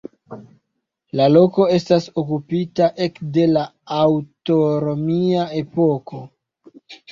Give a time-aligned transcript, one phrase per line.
[1.19, 3.67] La loko estas okupita ekde la
[3.99, 6.27] antaŭromia epoko.